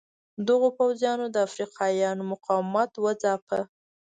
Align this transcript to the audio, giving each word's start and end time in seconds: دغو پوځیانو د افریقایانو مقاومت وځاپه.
دغو 0.47 0.69
پوځیانو 0.77 1.25
د 1.31 1.35
افریقایانو 1.47 2.23
مقاومت 2.33 2.91
وځاپه. 2.97 3.59